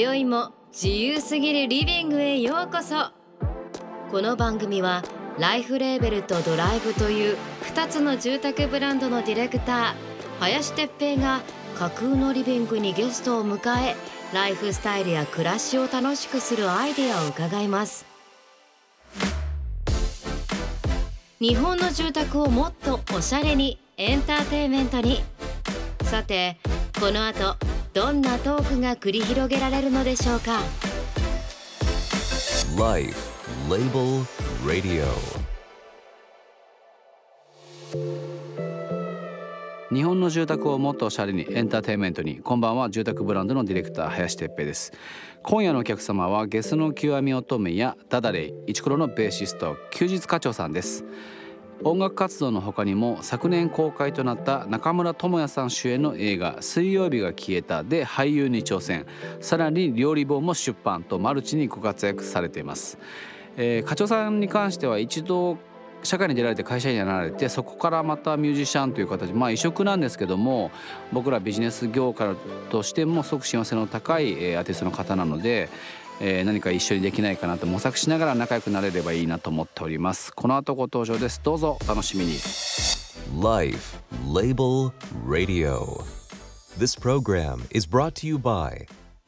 [0.00, 3.10] 今宵も自由すぎるリビングへようこそ。
[4.12, 5.02] この番組は
[5.40, 7.36] ライフレーベルとドライブという
[7.74, 11.40] 2つの住宅ブランドのディレクター林哲平が
[11.76, 13.96] 架空のリビングにゲストを迎え
[14.32, 18.06] ライフスタイルや暮らしを楽しくするアイデアを伺います。
[21.40, 25.24] 日本の住宅をもっとおしゃれにエンターテイメントに。
[26.04, 26.56] さて
[27.00, 27.56] この後
[27.98, 30.60] どんなトークが繰り広げられるのでしょうか
[32.78, 33.18] ？Life
[33.68, 34.24] Label
[34.64, 35.04] Radio.
[39.92, 42.88] 日本の住宅をもっとおしゃれにエンターテインメントにこんばんは。
[42.88, 44.92] 住宅ブランドのディレクター林哲平です。
[45.42, 51.04] 今夜のお客様はゲスの極み乙女やダダレイイチコロのベーシスト休日課長さんです
[51.84, 59.06] 音楽活動の他にも昨年公開となった中村智也さん主演の映画「水曜日が消えた」で俳優に挑戦。
[59.40, 62.98] さらに料理本も出版とマルチにご活躍されています、
[63.56, 65.56] えー課長さんに関しては一度
[66.02, 70.70] 社会に出られて会社員になられてそこからまたミュージシャンという形まあ異色なんですけども
[71.12, 72.34] 僕らビジネス業界
[72.70, 75.68] としてもすごく幸せの高い、アーティストの方なので、
[76.20, 80.32] えー何か一緒にできないかなと模索しながら仲良くなれればいいなと思っております。
[80.32, 81.40] この後ご登場です。
[81.42, 82.38] どうぞお楽しみに。
[83.40, 84.92] Life Label
[85.26, 86.02] Radio.
[86.78, 88.86] This program is brought to you by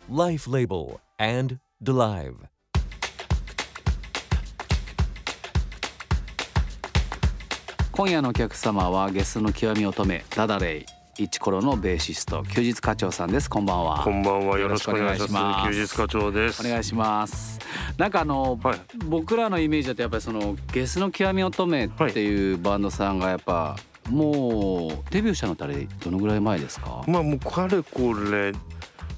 [0.08, 2.34] Life Label and Delive.
[7.92, 13.50] 今夜のお客様はゲスの極み乙女ダダレイイチコロのベーシスト休日課長さんです。
[13.50, 14.02] こんばんは。
[14.02, 14.58] こんばんは。
[14.58, 15.74] よろしくお願いします。
[15.76, 16.24] よろしくお願いします。
[16.24, 16.66] 休日課長です。
[16.66, 17.58] お願いします。
[17.98, 18.80] なんかあの、はい。
[19.04, 23.76] 僕らのイメージだとやっぱりそのゲスの極み乙女っていうバンドさんがやっぱ
[24.08, 27.04] もうデビューしたのってあれどのぐらい前ですか？
[27.06, 28.52] まあもうかれこれ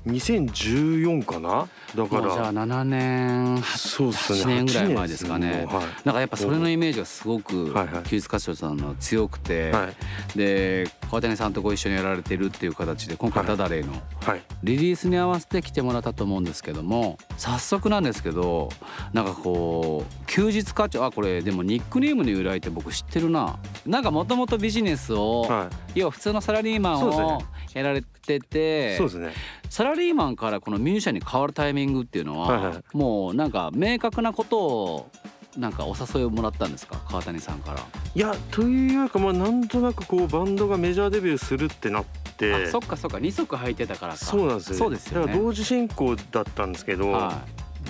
[0.06, 1.68] 2014かな？
[1.94, 4.40] だかもうじゃあら7年そうっすね。
[4.40, 5.48] 8年ぐらい前ですかね。
[5.48, 5.86] 8年もうはい。
[6.04, 7.74] なんかやっぱそれのイメージがすごく
[8.04, 9.88] 休日活動さんの強くて、は
[10.34, 10.38] い。
[10.38, 13.92] で川谷さんとご一緒にやられてるっていう形で今回はいダダレイの
[14.24, 14.42] はい。
[14.62, 18.70] リリースに合わせて来てもらったと思うんですけども早速なんですけど
[19.12, 23.58] なんかこう休日課長あこれでもニックネームの由来って僕知ってるな。
[23.86, 27.42] なんかもともとビジネスを、は要は普通のサラリーマンを
[27.74, 29.32] やられてていそうですね
[29.72, 35.08] サラリーマンからこのミュージシャンに変わるタイミングっていうのは、もうなんか明確なことを
[35.56, 37.00] なんかお誘いをもらったんですか？
[37.08, 37.80] 川谷さんから。
[38.14, 42.04] いやというかまあなんとなくこうバンドがメジャーデビューするってなっ
[42.36, 44.18] てあそっかそっか二足履いてたからか。
[44.18, 47.40] そうなんですよそうですよねだから同時進行だったんですけど、は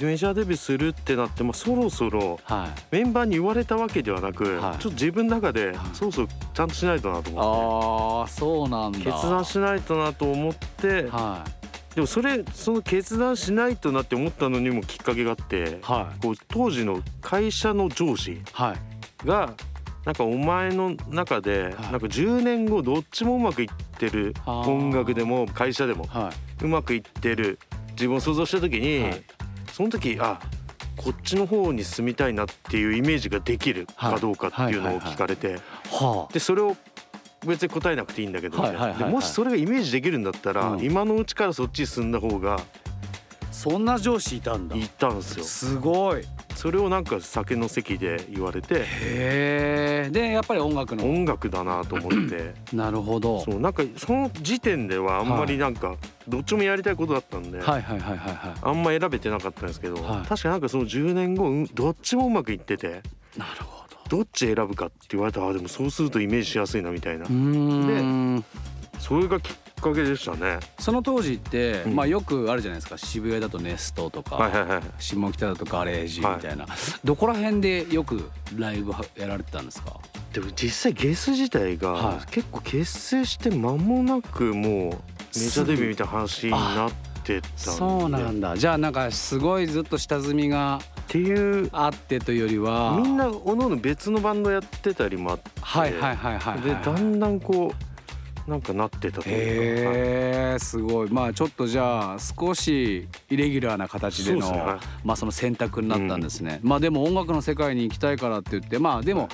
[0.00, 2.38] メジャーデビューするってなって、まあ、そろそろ。
[2.92, 7.48] メンバーに言われたわけではなく、はいちょっと自分の中ではいそろそろちゃんとしないとなと思って。
[8.20, 8.98] ああそうなんだ。
[9.00, 11.61] 決断しないとなと思ってはい
[11.94, 16.20] でもそれその決断しないとなって思ったのにもきっかけがあってはい。
[16.22, 18.74] こう当時の会社の上司は
[19.24, 19.26] い。
[19.26, 19.54] が
[20.04, 21.72] なんかお前の中ではい。
[21.72, 26.64] なんか10年後どっちもうまくいってる音楽でも会社でもはい。
[26.64, 27.58] うまくいってる
[27.90, 29.22] 自分を想像した時に、はい。
[29.70, 30.40] その時あ
[30.96, 35.58] こっちの方に住みたいなっていうイメージができるかどうかっていうのを聞かれて
[35.90, 36.76] はでそれを
[37.44, 42.60] 別に答えなくていいんだけど、はいはいはいはいでもしそれがイメージできるんだったら、うん今のうちからそっちに進んだ方が
[43.50, 46.24] そんな上司いたんだいったんですよすごい。
[46.56, 48.84] それをなんか酒の席で言われてへ
[50.06, 50.10] え。
[50.10, 51.04] でやっぱり音楽の。
[51.04, 53.40] 音楽だなと思って なるほど。
[53.40, 58.54] そうなんかその時点ではあんまりなんかどっちもやりたいことだったんで、はいはいはいはいはい。
[58.62, 63.02] あんま選べてなかったんですけど、はい確かなんかその10年後うんどっちもうまくいってて
[63.36, 63.81] なるほど。
[64.12, 67.24] どっち選ぶかって言われたらあでもそうするとイメージしやすいなみたいな。
[67.24, 68.44] うーん。
[68.98, 70.60] それがきっかけでしたね。
[70.78, 71.96] その当時って、うん。
[71.96, 72.98] まあよくあるじゃないですか。
[72.98, 74.82] 渋谷だとネストとか、はいはいはい。
[74.98, 76.66] 下北だとガレージみたいな、
[77.02, 79.98] どこら辺でよくライブはやられてたんですか？
[80.34, 82.26] でも実際ゲス自体がはい。
[82.30, 84.92] 結構結成して間もなくもうメ
[85.32, 86.92] ジャーデビューみたいな話になっ
[87.24, 87.58] てたんで。
[87.58, 88.58] そうなんだ。
[88.58, 90.80] じゃあなんかすごいずっと下積みが
[91.12, 97.74] っていうあってというよりはみんなおのおの別のバンドやってたりもあってはいはいはいはいはいでだんだんこ
[98.48, 101.10] うなんかなってたというか、えすごい。
[101.10, 109.28] まあちょっとじゃあ少しイレギュラーな形でのそねはいまあその選択になったんですね、まあでも音楽の世界に行きたいからって言ってまあでも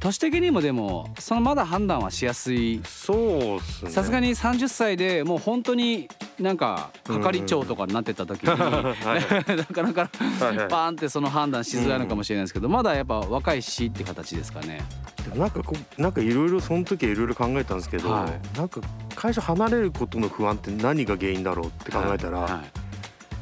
[0.00, 2.80] 年的にもでもそのまだ判断はしやすい。
[2.84, 3.90] そうっすね。
[3.90, 6.08] さすがに30歳でもう本当に
[6.40, 9.56] なんか係長とかになってた時に、はい。
[9.56, 10.10] なかなか
[10.40, 14.82] バーンってその判断しづらいのかもしれないですけど、まだやっぱ若いしって形ですかね。
[15.24, 18.58] でもなんかこうなんかいろいろその時はいろいろ考えたんですけど、はい。
[18.58, 18.80] なんか
[19.14, 22.52] 会社離れることの不安って何が原因だろうって考えたら、はい。
[22.52, 22.90] はい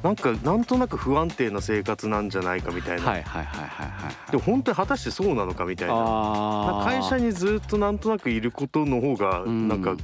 [0.02, 6.82] なんかなんとなく不安定な生活なんじゃないかみたいな、はいはいはいはいはいでも本当に果たしてそうなのかみたいな。
[6.84, 9.68] 会社にずっとなんとなくいることの方がうん。
[9.68, 9.96] なんか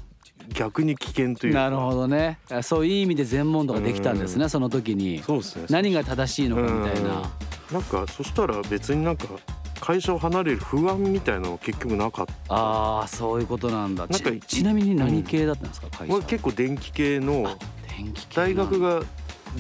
[0.53, 2.39] 逆に危険というか、なるほどね。
[2.63, 5.23] そういう意味で全問答ができたんですねその時に。
[5.23, 5.67] そうですね。
[5.71, 7.31] 何が正しいのかみたいな。
[7.73, 9.27] なんかそしたら別になんか
[9.81, 12.33] 会社を離れる不安みたいなのは結局なかった。
[12.55, 14.07] ああそういうことなんだ。
[14.07, 17.57] なんかちちなみに何系だったんですか会社俺結構電気系のあ
[17.97, 19.03] 電気系大学がが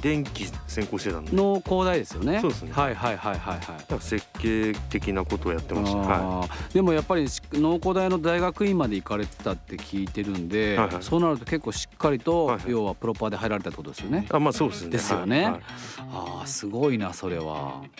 [0.00, 1.36] 電気専攻してたんで。
[1.36, 2.40] 農工大ですよね。
[2.40, 2.72] そうですね。
[2.72, 4.00] はいはいはいはいはい。
[4.00, 6.74] 設計的なことをやってました、はあー。
[6.74, 11.02] でもやっぱりし農工大の大学院まで行かれてたって聞いてるんで、はいはい。
[11.02, 12.70] そうなると結構しっかりと、はいはい。
[12.70, 14.26] 要はプロパーで入られたってことですよね。
[14.28, 14.90] い、あまあそうですね。
[14.90, 15.42] ですよね。
[15.44, 15.52] はい。
[15.52, 15.62] はい
[16.12, 17.44] ああすごいなそれは。
[17.44, 17.90] はい。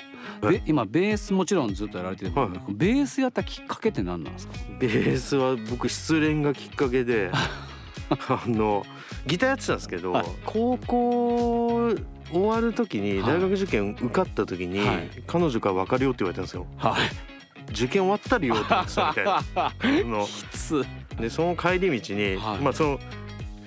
[0.53, 2.61] べ今ベースもちろんずっとやられてるけど、はいはい。
[2.69, 4.55] ベースやったきっかけって何なんですか？
[4.79, 7.31] ベースは僕失恋がきっかけで
[8.29, 8.85] あの
[9.27, 11.95] ギターやってたんですけど、はい高校
[12.33, 17.71] 終わる時にはい大学受験受かった時に、はい彼女から別れようって言われたんですよはい。
[17.71, 19.41] 受験終わったら言おうと思ってたみたいな。
[21.21, 23.01] でその帰り道に、はいまあその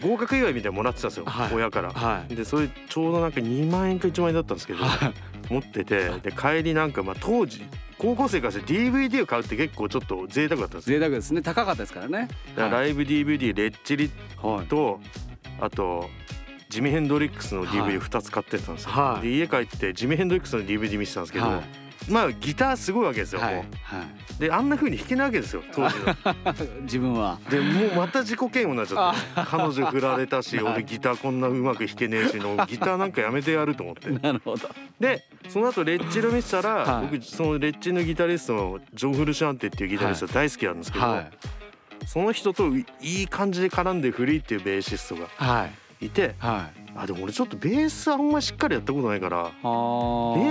[0.01, 1.91] 合格祝いみたいなのもらってたんですよ、はい親から。
[1.91, 2.35] はい。
[2.35, 5.13] でそれちょうどなんか2万円か1万円だったんですけど、はい
[5.49, 7.63] 持っててで帰りなんかまあ当時
[7.97, 10.99] 高校生からして DVD を買うって結構ちょっと贅沢だったんですよ。
[10.99, 11.41] 贅沢ですね。
[11.41, 12.17] 高かったですからね。
[12.17, 14.11] はいだからライブ DVD レッチリ
[14.41, 14.67] はい。
[14.67, 14.99] と
[15.59, 16.09] あと
[16.69, 17.69] ジミヘンドリックスのはい。
[17.69, 19.27] DVD2 つ買ってたんですよ、はい。
[19.27, 23.63] で家帰ってジミヘンドリックスの DVD 見てたんですけど、はいまあギターすごいわけですよ、はい
[24.39, 26.15] であんな風に弾けないわけですよ当時のい。
[26.83, 27.39] 自分は。
[27.49, 30.73] でもうまた自己嫌悪になっちゃって彼女振られたし はい。
[30.75, 34.09] 俺ギターこんなうまく弾けねえしのギターなんかやめてやると思って。
[34.11, 34.69] なるほど。
[34.99, 37.07] でその後レッチロ見てたら、はい。
[37.07, 41.29] 僕そのレッチのギタリストのジョン・フルシャンテっていうギタリスト大好きなんですけど、はい。
[42.05, 45.67] その人といい感じで絡んでフリーっていうベーシストがは
[45.99, 46.05] い。
[46.05, 46.76] いてはい。
[46.99, 49.53] あでも俺ちょっとベースあんましっかりやったことないからあベー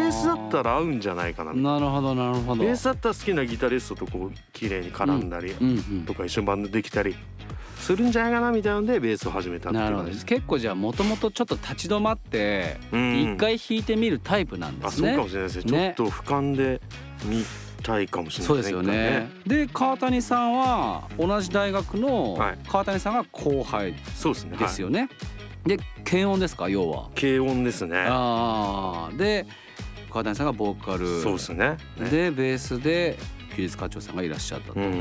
[0.08, 1.80] ースだったら合うんじゃないかなな。
[1.80, 2.62] るほどなるほど。
[2.62, 7.16] ベースだったら好きなギタリストとこう綺麗に絡んだりうんうんとか一緒にバンドできたり
[7.80, 10.26] するんじゃないかなみたいなのでベースを始めたっていなるほどう感じです。
[10.26, 15.16] 結構じゃあもともとちょっと立ち止まってうん一回弾いてみるタイプなんであそうすね。
[15.16, 15.78] かもしれないですね。
[15.78, 15.94] ね。
[15.96, 16.80] ちょっと俯瞰で
[17.24, 17.44] 見
[17.82, 19.28] たいかもしれないそうですよね。
[19.46, 22.58] で川谷さんは同じ大学のはい。
[22.68, 24.56] 川谷さんが後輩そうですね。
[24.56, 25.08] ですよね。
[25.66, 26.68] で軽音ですか？
[26.68, 27.08] 要は。
[27.14, 28.06] 軽音ですね。
[28.08, 29.46] ああで
[30.10, 31.20] 川谷さんがボーカル。
[31.20, 31.76] そうですね。
[31.98, 32.10] ね。
[32.10, 33.18] でベースで
[33.56, 34.80] 休日課長さんがいらっしゃったと。
[34.80, 34.94] うんうんう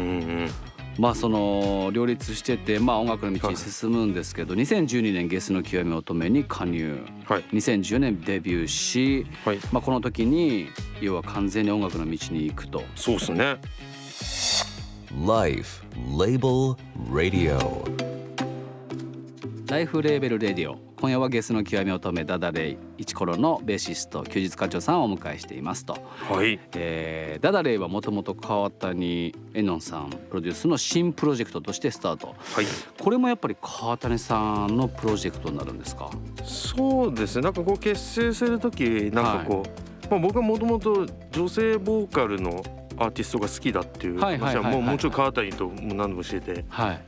[0.45, 0.49] ん。
[0.97, 7.05] まあその両立しててまあ音楽の道に進むんですけど、2012年ゲスの極み乙女に加入。
[7.27, 7.43] はい。
[7.53, 9.59] 2010年デビューし、はい。
[9.73, 10.69] まあ、この時に
[11.01, 12.83] 要は完全に音楽の道に行くと。
[12.95, 13.57] そうですね。
[15.27, 15.83] Life
[16.17, 16.77] Label
[17.11, 18.04] Radio.
[19.75, 20.77] ライフレーベルレディオ。
[21.01, 22.77] 今夜はゲスの極み乙女ダダレイ。
[22.97, 25.97] イチコロのベーシスト休日課長さんをお迎えしていますと、
[26.29, 26.57] はい。
[26.77, 32.27] えーダダレイはもともと川谷絵音さんプロデュースの新プロジェクトとしてスタート。
[32.27, 32.65] はい。
[32.97, 36.09] これもやっぱり川谷さんのプロジェクトになるんですか？
[36.45, 37.41] そうですね。
[37.41, 39.63] なんかこう結成する時なんかこ
[40.05, 42.63] う、まあ、僕はもともと女性ボーカルの
[42.97, 46.63] アーティストが好きだっていうはいはいはいはい話はもうもちろん川谷とも何度もしてて。
[46.69, 47.01] はい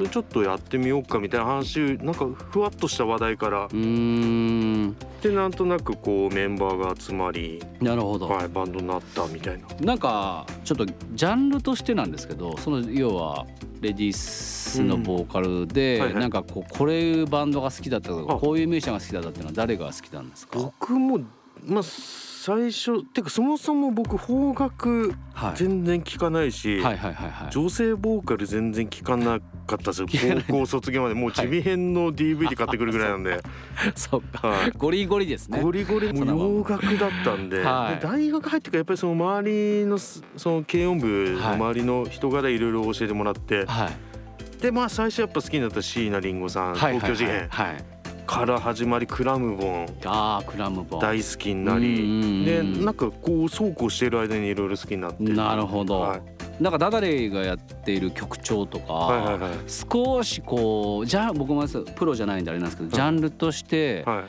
[0.00, 4.96] それちょっとやってみようかみたいな話なんかふわっとした話題からうーん。
[5.20, 9.66] でなんとなくこうメンバーが集まり、なるほど、はい、バンドになったみたいな。
[9.80, 13.44] なんかちょっとジャンルとしてなんですけどその要は
[13.82, 16.02] レディースのボーカルで、うん。
[16.04, 16.22] はいはい。
[16.22, 18.36] なんかこうこれいうバンドが好きだったとかあ。
[18.38, 20.58] こういうミュージシャンが好きだったっていうのは誰が好きなんですか？
[20.58, 21.20] 僕も
[21.66, 25.56] まあ最初てかそもそも僕邦楽はい。
[25.56, 27.50] 全然聞かないし、はいはいはいはい。
[27.50, 30.08] 女性ボーカル全然聞かなかったですよ。
[30.48, 31.14] 高校卒業まで。
[31.14, 33.42] もう地味編の DVD 買ってくるぐらいなんで、
[33.94, 34.48] そうか。
[34.48, 35.60] はい、ゴリゴリですね。
[35.60, 38.00] ゴリゴリもう洋楽だったんで,、はい。
[38.00, 44.62] で大学入ってからやっぱりその周りのそその軽音部の周りの人柄いろいろ教えてもらって、はい。
[44.62, 47.66] でまあ最初やっぱ好きになった椎名林檎さん、はい東京事変はい。
[47.66, 49.86] はいから始まりクラムボン。
[50.04, 51.00] ああクラムボン。
[51.00, 52.02] 大好きになり。
[52.02, 55.22] うんでなんかこうそうこうしている間にいろいろ好きになって。
[55.24, 56.22] なるほど、はい。
[56.62, 64.24] なんかダダレイがやっている曲調とか、はいはいはい少しこうじゃあ僕もプロじゃないんであれなんですけど、ジャンルとしてはい。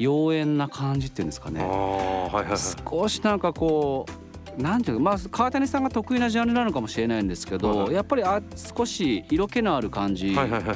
[0.00, 1.60] 妖艶な感じっていうんですかあね。
[1.62, 2.58] あはいはいはい。
[2.58, 4.25] 少しなんかこう
[4.56, 7.94] なんていうかまあ川谷さんが得意なジャンルなのかもしれないんですけど、はいはい。
[7.94, 8.40] やっぱりあ
[8.76, 10.30] 少し色気のある感じっ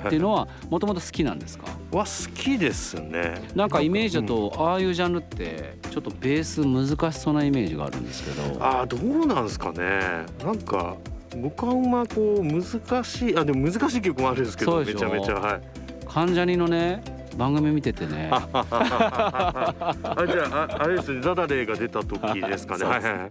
[0.08, 1.66] ていうのはもともと好きなんですか？
[1.92, 3.42] は好きですね。
[3.54, 8.62] なんかイメージだとああいうジャンルってちょっとベース難しそうなイメージがあるんですけど。
[8.64, 10.26] ああどうなんですかね。
[10.44, 10.96] なんか
[11.36, 15.60] 僕はまこう難しいあでも難しい曲もあるんですけどめちゃめちゃはい。
[16.06, 17.02] 関ジャニのね
[17.36, 18.30] 番組見ててね。
[18.32, 22.84] あじゃあああれですねダダレイが出た時ですかね。
[22.84, 23.30] はいはいはい。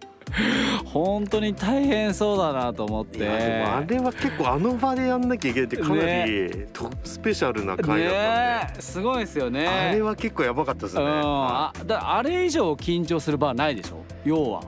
[0.86, 3.20] 本当に大変そうだなと思って。
[3.28, 3.32] も
[3.78, 6.68] あれは結構あの場でやんなきゃいけないってかなりね。
[6.72, 9.68] とスペシャルな回だったんで、ねえすごいですよね。
[9.68, 11.10] あれは結構やばかったですね、うん。
[11.10, 14.04] あだあれ以上緊張する場はないでしょ？
[14.26, 14.62] 要は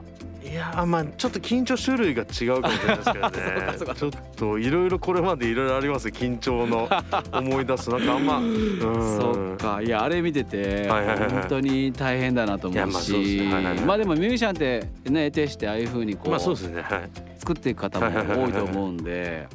[0.44, 3.94] いやーまあちょっと緊張種類が違うかもしれないですけどね。
[3.94, 6.14] ちょっといろいろこれまでいろいろありますよ。
[6.14, 6.88] 緊張の
[7.32, 9.16] 思い出すなんかあんまうん。
[9.20, 9.80] そっか。
[9.82, 13.40] いやあれ見てて本当に大変だなと思うし。
[13.86, 16.82] まあでもミュージシャンってね得てしてああいう風にこまあそううですね。
[16.82, 17.10] はい。
[17.38, 18.06] 作っていく方も
[18.44, 19.46] 多いと思うんで。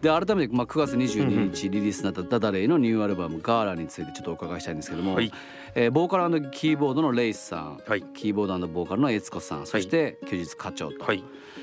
[0.00, 5.32] で改めてまあ9月22日リリースになったダダレイのニューアルバム「ガーラ」についてちょっとお伺いしたいんですけども、はい。
[5.74, 8.02] えーボーカルキーボードのレイスさんはい。
[8.14, 11.22] キーボードボーカルの悦子さんそして休日課長と、はい。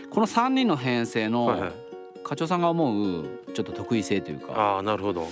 [0.09, 1.71] この3人の編成の
[2.23, 4.53] 課長さんが思うちょっと得意性というか。
[4.53, 5.27] ああなるほど。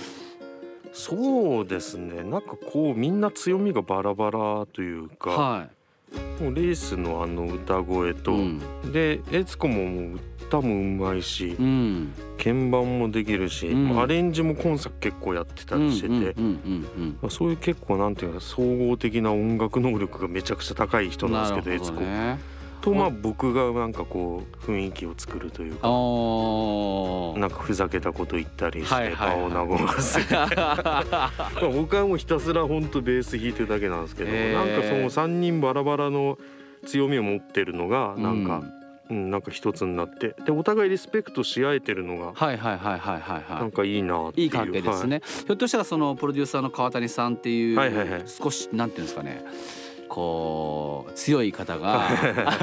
[0.92, 2.22] そうですね。
[2.22, 5.68] なんかこうみんな強みがバラバラというか、は
[6.40, 8.60] もうレースのあの歌声い、と、うん。
[8.92, 14.00] で悦子ももう歌もうまいしうん、鍵盤もできるし、うん。
[14.00, 16.34] アレンジも今作結構やってたりしてて、
[17.30, 22.02] そういう結構なんていうか総合的な音楽能力がめちゃくちゃ高い人うん、なんですけど悦子、
[22.82, 25.88] とまあ僕がなんかこう雰囲気を作るというあか。
[25.88, 27.38] ー。
[27.38, 29.50] なんかふざけたこと言ったりしてはいはいはい。
[29.50, 30.34] 場を和ませて。
[30.34, 31.30] まあ
[31.74, 36.38] 僕はもうひたすら本当ベース弾いてるだけなんですけど、なんかその3人バラバラの
[36.84, 44.44] 強みを持ってるのがなんか、うんなんか一つになってでお互いリスペクトし合えてるのがはいはいはいはいはいはなんかいいなっていう。
[44.44, 48.22] いいい関係ですね、ひょっとしたらそのプロデューサーの川谷さんっていう、はいはいはい。
[48.26, 49.44] 少しなんていうんですかね
[50.14, 52.06] こう強い方が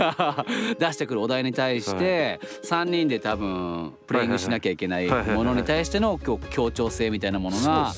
[0.77, 7.91] 出してくるお題に対して3人で多分プレイングしなきゃいけないものに対しての協協調性みたいなものが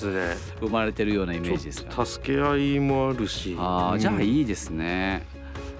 [0.61, 1.89] 生まれてるようなイメージですか？
[1.89, 3.55] ちょっと助け合いもあるし。
[3.59, 5.23] あーじゃあいいいですね。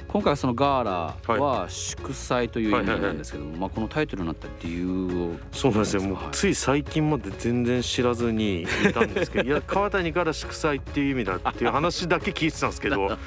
[0.09, 6.01] 今回はそのガーラは祝祭という意味なんですけども、まあこのタイトルになった理由をそうなんですよ。
[6.01, 13.17] もうはいつい最近まで全然知らずにいたんですけど いや川谷から祝祭っていう意味だっていう話だけ聞いてたんですけど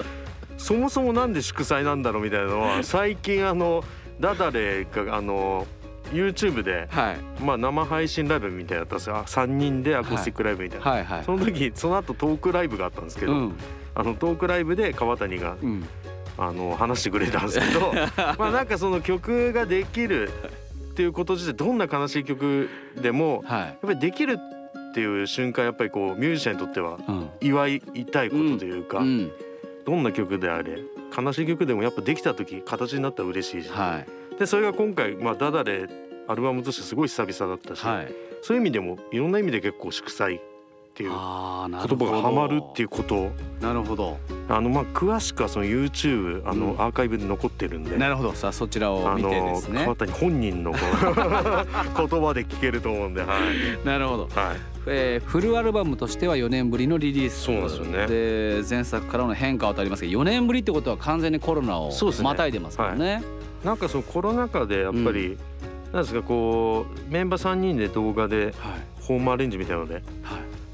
[0.64, 3.85] そもそもなんで祝祭なんだろうみたいなのは 最近あの
[4.18, 5.66] ダダレがあの
[6.11, 7.42] YouTube で、はい。
[7.42, 9.16] まあ、生配信ライブみたいなのやったんですよ。
[9.16, 11.25] あ3人でアコースティックライブみたいな、はいはい。
[11.25, 13.56] その時その後トークライブがあったんですけど、うん。
[13.94, 15.85] あのトークライブで川谷がうん。
[16.38, 17.92] あの話してくれたんですけど
[18.38, 20.28] まあなんかその曲ができる
[20.90, 22.68] っていうこと自体どんな悲しい曲
[23.00, 23.61] でもはい。
[23.61, 24.38] やっぱりできる
[24.90, 27.28] っていう瞬間やっぱりこうミュージシャンにとってはうん。
[27.40, 27.80] 祝い
[28.11, 29.30] たいことというか、うん
[29.85, 30.79] どんな曲であれ
[31.17, 35.88] 悲しい曲でもやっぱできた時形になったら嬉しいし、はいでそれが今回、まあ、ダダで
[36.26, 38.12] アルバムとしてすごい久々だったし、はい。
[38.43, 40.41] そういう意味でもいろんな意味で結構祝祭っ
[40.95, 41.11] ていう。
[41.11, 44.19] 言葉がハマるっていうことをなるほど。
[44.49, 47.97] あのまあ詳しくはその YouTube あのうんアーカイブで残ってるんで。
[47.97, 48.33] なるほど。
[48.33, 49.97] さあそちらをあ見てでのすね川。
[49.97, 53.38] 谷本人の 言葉で聞けると思うんで、は
[53.83, 54.25] い、なるほど。
[54.25, 57.43] はい、えーフルアルバムとしては4年ぶりのリリース。
[57.43, 58.07] そうなんですよね。
[58.07, 61.91] で前作からの変化はとありますけど4年ぶりってことは完全にコロナを
[62.23, 63.23] またいでますからね。
[63.64, 65.38] なんかそのコロナ禍でやっぱり、
[65.93, 68.55] なんですかこうメンバー3人で動画ではい。
[69.00, 70.05] ホームアレンジみたいなのではい。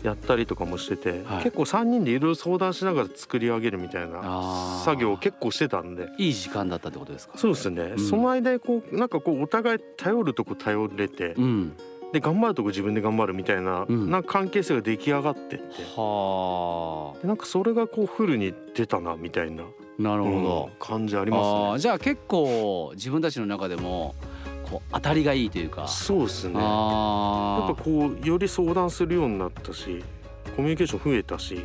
[0.02, 1.45] やったりとかもしてて、はい。
[1.45, 6.09] 結構3人でいろいろ相談しながら作り上げるみたいな作業を結構してたんで。
[6.17, 7.37] いい時間だったってことですか？
[7.37, 7.99] そうですね、ん。
[7.99, 11.73] その間にこうなんかこうお互い頼るとこ頼れて、うん。
[12.12, 15.64] で頑張るとこ自分で頑張るみたいな,、うんな関係性が出来上がってって
[15.97, 19.67] はでなんかそれがこうフルに出たなみたいな、あ。
[20.02, 20.71] なるほうんど。
[20.79, 24.14] 感じありあまあじゃあ結構自分たちの中でも
[24.71, 25.87] こう当たりがいいというか。
[25.88, 26.19] すね。
[26.19, 30.02] そうですねやっあぱこうより相談するようになったし
[30.57, 31.61] コミュニケーション増えたし、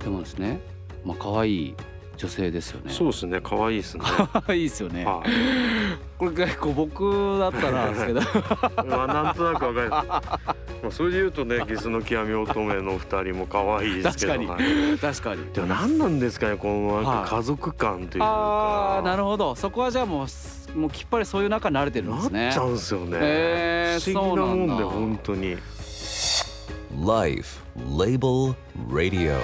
[0.00, 0.60] あでもですね、
[1.04, 1.74] まあ可愛い
[2.16, 2.92] 女性ですよね。
[2.92, 4.02] そうですね可愛いですね。
[4.04, 5.04] 可愛いで すよね。
[5.04, 8.20] はいこれ結構僕だったらですけど。
[8.84, 10.06] まあなんとなくわかります。
[10.08, 14.32] まあそれで言うとねゲスの極み乙女の二人も可愛いですけど。
[14.32, 15.52] 確かはい確かに。
[15.52, 18.26] でも何なんですかねこのなんはいか家族感というか。
[18.26, 19.54] ああなるほど。
[19.54, 22.44] そこはじゃあもうすもうきっぱりそういう中に慣れてるんですね。
[22.46, 23.18] なっちゃうんですよね。
[23.20, 25.56] へー不思議なもんでそうなんだ本当に。
[27.06, 27.62] Life
[27.96, 28.54] Label
[28.90, 29.38] Radio.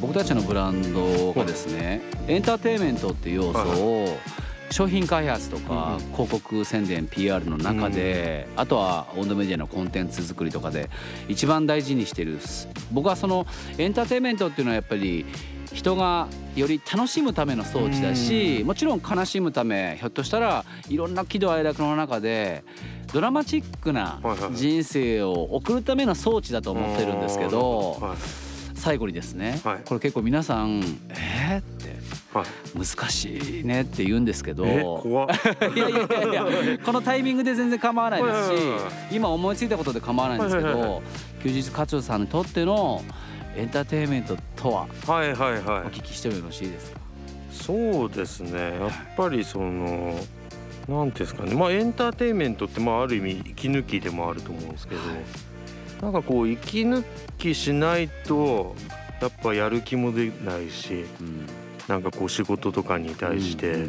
[0.00, 4.18] 僕たちのブランドがですね、エンターテインメントっていう要素を
[4.70, 10.88] 商品開発とかうん広告宣伝 PR の中で、あとはオンドメディアのコンテンツ作りとかで
[11.28, 12.38] 一番大事にしてる
[12.92, 13.46] 僕はその
[13.78, 15.26] エンターテインメントっていうのはやっぱり
[15.72, 22.64] 人がより楽しむための装置だしもちろん悲しむためひょっとしたらいろんな喜怒哀楽の中で
[23.12, 24.20] ドラマチックな
[24.52, 27.98] 人生を送るための装置だと思ってるんですけど
[28.80, 32.00] 最後にですねこれ結構皆さん「えー?」って
[32.74, 34.64] 難しいねって言うんですけど
[35.74, 38.54] いやいやいやこのタイミングで全然構わないですし
[39.12, 41.02] 今思いついたことで構わないんですけど
[41.42, 43.02] 休日活動さんにとっての
[43.56, 44.86] エンターテインメントとは？
[45.08, 45.60] はいはいはい。
[45.60, 47.00] お聞きしてもよろしいですか？
[47.50, 48.52] そうですね。
[48.80, 50.16] やっぱりその
[50.88, 51.54] 何ですかね。
[51.54, 55.00] まあエンターテインメントってまあある意味息抜きでもあると思うんですけど、
[56.00, 57.04] なんかこう息抜
[57.38, 58.74] きしないと
[59.20, 61.46] やっぱやる気も出ないし、うん、
[61.88, 63.88] なんかこう仕事とかに対して、で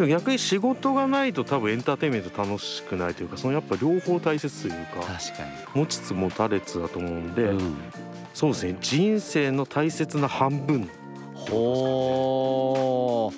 [0.00, 5.18] も逆に仕事がないと多分エンターテインメント楽しくないというかそのやっぱ両方大切というか
[5.74, 7.76] 持ちつ持たれつだと思うんで、うん、
[8.34, 8.76] そうですね。
[8.80, 10.90] 人生の大切な半分。
[11.34, 13.36] ほう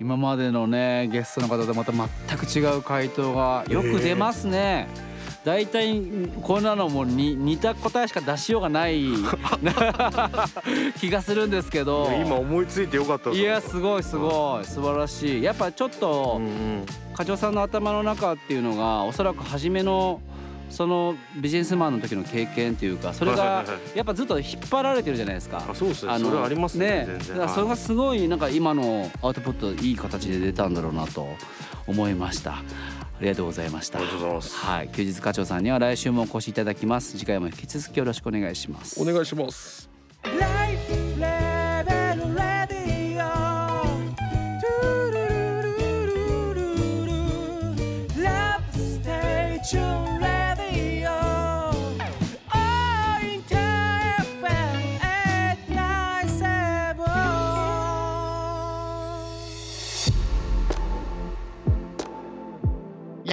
[0.00, 2.08] 今までのねゲストの方とまた全
[2.38, 4.88] く違う回答がよく出ますね。
[5.06, 5.13] えー
[5.44, 6.00] 大体
[6.42, 9.04] こんなのもに似た答えしか出しようがない
[10.98, 12.10] 気がするんですけど。
[12.24, 14.64] 今思いついてよかったいやすごいすごい。
[14.64, 15.42] 素晴らしい。
[15.42, 16.40] やっぱちょっと
[17.14, 20.20] 課長さんの頭の中っていうのがおそらく初めの
[20.70, 25.62] そのビジネスマンの時の経験っていうかそれがやっぱずっと引っ張られてるじゃないですか。
[25.70, 26.18] あそうですね。
[26.18, 27.06] それありますね。
[27.06, 27.18] ね。
[27.28, 31.28] だからそれがすごいなんか今のアウトプットいい形で出たんだろうなと
[31.86, 32.62] 思いました。
[33.18, 33.98] ありがとうございました。
[33.98, 34.56] ありがとうございます。
[34.56, 37.18] はい、休日課長さんには来週もお越しいただきます。
[37.18, 39.00] 次回も引き続きよろしくお願いします。
[39.00, 39.88] お願いします。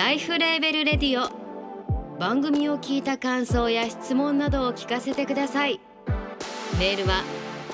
[0.02, 1.30] LIFE LABEL Radio。
[2.18, 5.80] 番組を聞いた感想や質問などを聞かせてください。
[6.80, 7.22] メールは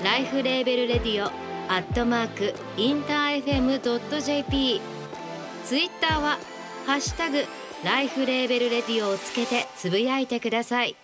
[0.04, 1.28] ライフレーベルレディオ。
[1.72, 4.82] アットマークインター FM.jp
[5.64, 6.36] ツイッターは
[6.86, 7.46] ハッシュタグ
[7.82, 10.96] LIFE LABEL Radio をつけてつぶやいてください。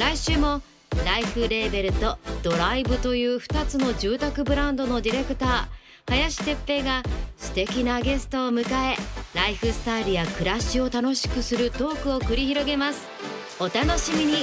[0.00, 0.62] 来週も
[1.04, 5.66] LIFE LABEL と Dolive という2つの住宅ブランドのディレクター
[6.08, 7.02] 林哲平が
[7.36, 8.96] 素敵なゲストを迎え
[9.36, 13.06] ライフスタイルや暮らしを楽しくするトークを繰り広げます
[13.60, 14.38] お楽しみに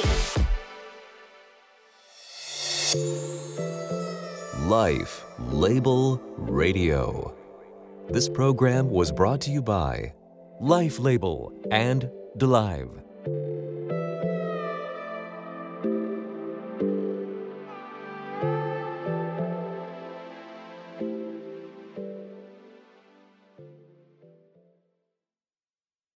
[4.70, 7.34] Life Label Radio
[8.12, 10.14] This program was brought to you by
[10.62, 13.03] Life Label and Delive